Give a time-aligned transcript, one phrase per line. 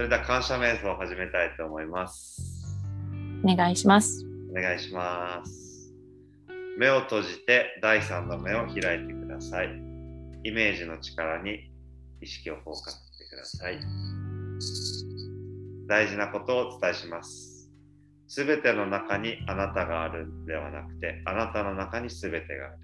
[0.00, 2.74] それでは感謝瞑想を始めたいと思います。
[3.44, 4.24] お願いします。
[4.50, 5.92] お願いします。
[6.78, 9.66] 目を閉じて第3の目を開いてください。
[10.42, 11.70] イメージの力に
[12.22, 13.78] 意識をフォーカスしてください。
[15.86, 17.70] 大事なことをお伝えします。
[18.26, 22.78] すべての中にあなたがあるんではなくて、あなたの中にすべてがある。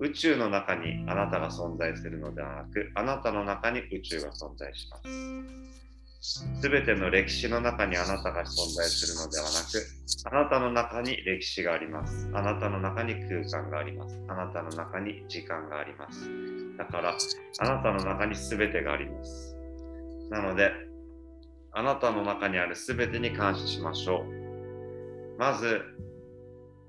[0.00, 5.88] 宇宙の中にあなたが存在するのではなく、あなたの中に宇宙が存在します。
[6.20, 9.86] すべての歴史の中にあなたが存在するのではなく、
[10.24, 12.28] あなたの中に歴史があります。
[12.34, 14.20] あなたの中に空間があります。
[14.28, 16.28] あなたの中に時間があります。
[16.76, 17.16] だから、
[17.60, 19.56] あなたの中にすべてがあります。
[20.30, 20.72] なので、
[21.72, 25.38] あなたの中にあるすべてに感謝しましょう。
[25.38, 25.80] まず、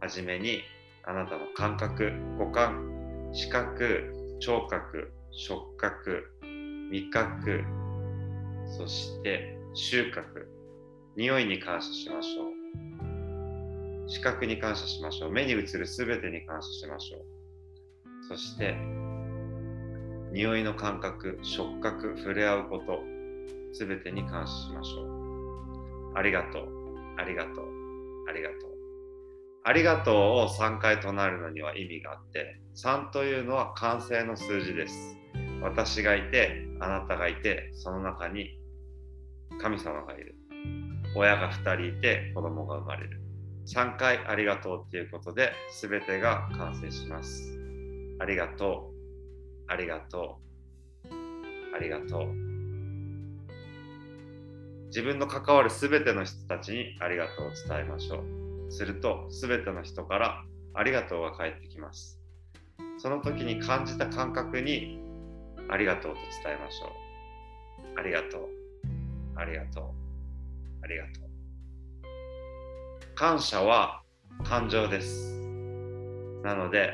[0.00, 0.62] はじめに、
[1.04, 2.95] あなたの感覚、五感、
[3.36, 6.24] 視覚、聴覚、触覚、
[6.90, 7.64] 味覚、
[8.78, 10.46] そして収穫、
[11.16, 14.10] 匂いに感謝しましょう。
[14.10, 15.32] 視覚に感謝しましょう。
[15.32, 17.20] 目に映るすべてに感謝しましょう。
[18.26, 18.74] そして、
[20.32, 23.00] 匂いの感覚、触覚、触れ合うこと、
[23.74, 26.12] すべてに感謝しましょう。
[26.16, 26.68] ありがとう、
[27.18, 27.64] ありがとう、
[28.30, 28.75] ありがとう。
[29.68, 30.14] ありがとう
[30.44, 35.16] を3回唱えるのには意味があって、3というのは完成の数字です。
[35.60, 38.60] 私がいて、あなたがいて、その中に
[39.60, 40.36] 神様がいる。
[41.16, 43.20] 親が2人いて、子供が生まれる。
[43.66, 45.50] 3回ありがとうっていうことで、
[45.82, 47.58] 全てが完成します。
[48.20, 50.38] ありがとう、ありがと
[51.06, 51.08] う、
[51.74, 52.26] ありがとう。
[54.90, 58.45] 自分の関わる全ての人たちにありがとうを伝えましょう。
[58.68, 62.20] すると、全ての人からありがとうが返ってきます。
[62.98, 65.00] その時に感じた感覚に
[65.68, 66.90] ありがとうと伝えましょう。
[67.98, 68.48] ありがとう。
[69.36, 69.84] ありがとう。
[70.82, 71.26] ありがとう。
[73.14, 74.02] 感謝は
[74.44, 75.34] 感情です。
[76.42, 76.92] なので、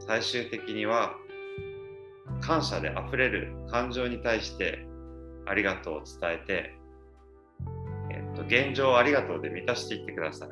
[0.00, 1.14] 最終的には
[2.40, 4.86] 感謝で溢れる感情に対して
[5.46, 6.74] ありがとうを伝えて、
[8.10, 10.48] えっと、現状をありがとうで満たしていってください。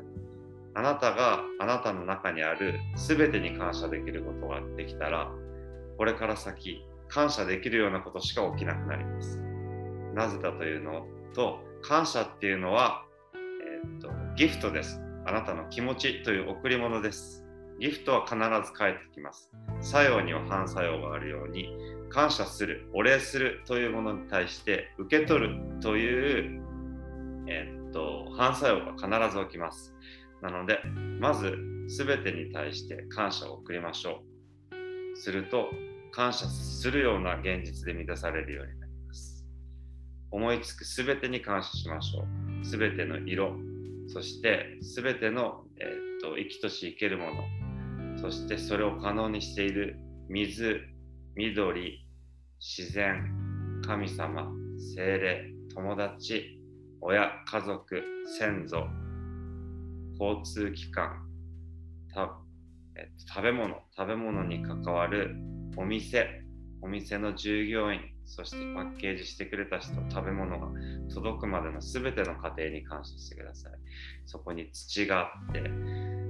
[0.75, 5.31] あなたがあなたの中にある全てに感謝できることができたら、
[5.97, 9.39] これから先、感謝できるようなことしか起きなくなります。
[10.13, 15.01] なぜだというのと、感謝っていうのは、えーっとギフトです。
[15.25, 17.45] あなたの気持ちという贈り物です。
[17.79, 19.49] ギフトは必ず返ってきます。
[19.79, 21.69] 作用には反作用があるように、
[22.09, 26.61] 感謝する、お礼するというものに対して受け取るという、
[27.47, 29.95] えーっと反作用が必ず起きます。
[30.41, 30.79] なので、
[31.19, 31.57] まず
[31.87, 34.23] 全てに対して感謝を送りましょ
[35.13, 35.17] う。
[35.17, 35.69] すると、
[36.11, 39.45] 感謝するような現実で満たされるようになります。
[40.31, 42.25] 思いつくすべてに感謝しましょ
[42.61, 42.65] う。
[42.65, 43.55] すべての色、
[44.07, 49.97] そしてすべての、えーっと生きとし生けるもの、そしてそれを可能にしている
[50.29, 50.81] 水、
[51.35, 52.07] 緑、
[52.59, 54.51] 自然、神様、
[54.95, 56.61] 精霊、友達、
[57.01, 58.01] 親、家族、
[58.37, 58.87] 先祖、
[60.19, 61.27] 交通機関、
[62.13, 62.37] た
[62.97, 65.35] えっと、食べ物、食べ物に関わる
[65.77, 66.41] お店、
[66.81, 70.67] お店の従業員、そしてパッケージしてくれた人、食べ物が
[71.13, 73.73] 届くまでのすべての過程に感謝してください。
[74.25, 75.69] そこに土があって、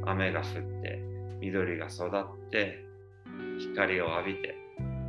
[0.06, 0.46] 雨が降っ
[0.82, 1.00] て、
[1.40, 2.84] 緑が育って、
[3.60, 4.56] 光を浴びて、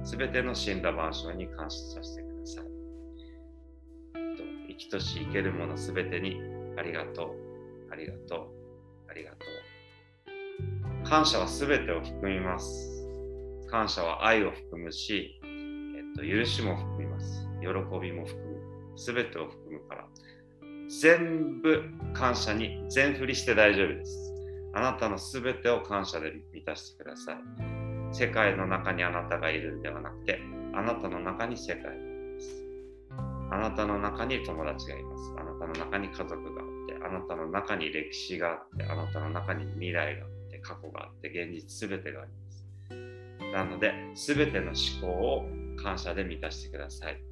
[0.04, 2.64] すべての死んだ万象に感謝させてください。
[4.68, 6.38] 生きとし生けるものすべてに
[6.76, 8.55] ありがとう、ありがとう、
[9.16, 9.36] りがと
[11.04, 11.08] う。
[11.08, 13.06] 感謝はすべてを含みます。
[13.70, 17.48] 感謝は愛を含むし、えっと、許しも含みます。
[17.60, 17.68] 喜
[18.00, 18.98] びも含む。
[18.98, 20.06] すべてを含むから。
[20.88, 21.82] 全部
[22.14, 24.34] 感謝に全振りして大丈夫です。
[24.74, 27.36] あなたのすべてを感謝で満たしてください。
[28.12, 30.40] 世界の中にあなたがいるんではなくて、
[30.74, 32.66] あなたの中に世界があります。
[33.50, 35.34] あなたの中に友達がいます。
[35.38, 36.62] あなたの中に家族が
[37.06, 42.66] あ、なたの中に歴史があって、あなたの中に未来があって、過去があって、現実すべてがあります。
[43.52, 45.46] なので、すべての思考を
[45.82, 47.22] 感謝で満たしてください。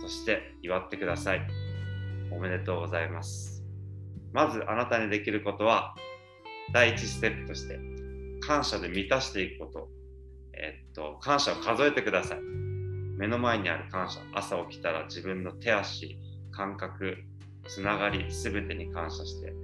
[0.00, 1.46] そして、祝ってください。
[2.30, 3.64] おめでとうございます。
[4.32, 5.94] まず、あなたにできることは、
[6.72, 7.78] 第一ステップとして、
[8.40, 9.88] 感謝で満たしていくこと。
[10.54, 12.40] えっと、感謝を数えてください。
[13.18, 14.20] 目の前にある感謝。
[14.32, 16.18] 朝起きたら自分の手足、
[16.50, 17.18] 感覚、
[17.72, 19.54] つながり、すべてに感謝して、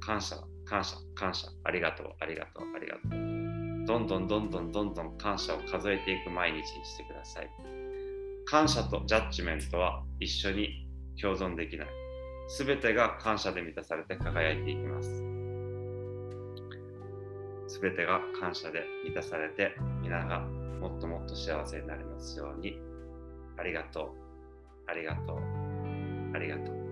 [0.00, 3.86] 感謝、感謝、感謝、ありがとう、ありがとう、ありがとう。
[3.86, 7.50] どんどんどんどんどんどん感謝を数えていく毎日にしてください。
[8.44, 10.88] 感謝とジャッジメントは一緒に
[11.20, 11.86] 共存できない。
[12.48, 15.08] すべてが感謝で満たされて輝いていきます。
[17.68, 22.80] すべてが感謝で満たされて、皆がもっともっと幸せになりますように。
[23.58, 24.90] ありがとう。
[24.90, 25.38] ありがとう。
[26.34, 26.85] ありがとう。